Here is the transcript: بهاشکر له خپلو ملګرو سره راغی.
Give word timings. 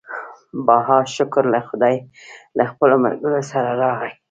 بهاشکر 0.65 1.43
له 2.57 2.65
خپلو 2.71 2.95
ملګرو 3.03 3.41
سره 3.51 3.69
راغی. 3.81 4.11